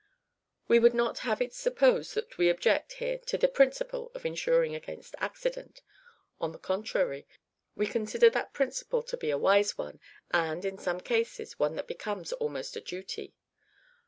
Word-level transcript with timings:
We 0.67 0.79
would 0.79 0.95
not 0.95 1.19
have 1.19 1.43
it 1.43 1.53
supposed 1.53 2.15
that 2.15 2.39
we 2.39 2.49
object, 2.49 2.93
here, 2.93 3.19
to 3.27 3.37
the 3.37 3.47
principle 3.47 4.11
of 4.15 4.25
insuring 4.25 4.73
against 4.73 5.13
accident. 5.19 5.83
On 6.39 6.51
the 6.51 6.57
contrary, 6.57 7.27
we 7.75 7.85
consider 7.85 8.27
that 8.31 8.51
principle 8.51 9.03
to 9.03 9.15
be 9.15 9.29
a 9.29 9.37
wise 9.37 9.77
one, 9.77 9.99
and, 10.31 10.65
in 10.65 10.79
some 10.79 11.01
cases, 11.01 11.59
one 11.59 11.75
that 11.75 11.85
becomes 11.85 12.33
almost 12.33 12.75
a 12.75 12.81
duty. 12.81 13.35